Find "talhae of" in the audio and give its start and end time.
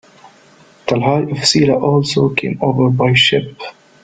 0.87-1.37